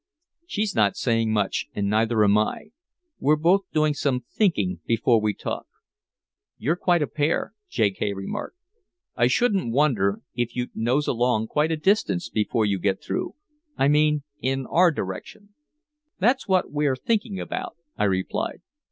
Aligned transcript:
"She's 0.47 0.73
not 0.73 0.95
saying 0.97 1.31
much 1.31 1.67
and 1.75 1.87
neither 1.87 2.23
am 2.23 2.35
I. 2.35 2.71
We're 3.19 3.35
both 3.35 3.69
doing 3.71 3.93
some 3.93 4.21
thinking 4.31 4.79
before 4.87 5.21
we 5.21 5.35
talk." 5.35 5.67
"You're 6.57 6.73
a 6.73 6.77
quiet 6.77 7.13
pair," 7.13 7.53
J. 7.69 7.91
K. 7.91 8.11
remarked. 8.11 8.57
"I 9.15 9.27
shouldn't 9.27 9.71
wonder 9.71 10.23
if 10.33 10.55
you'd 10.55 10.75
nose 10.75 11.05
along 11.05 11.49
quite 11.49 11.69
a 11.71 11.77
distance 11.77 12.29
before 12.29 12.65
you 12.65 12.79
get 12.79 12.99
through 12.99 13.35
I 13.77 13.89
mean 13.89 14.23
in 14.39 14.65
our 14.71 14.89
direction." 14.89 15.49
"That's 16.17 16.47
what 16.47 16.71
we're 16.71 16.95
thinking 16.95 17.39
about," 17.39 17.77
I 17.95 18.05
replied. 18.05 18.63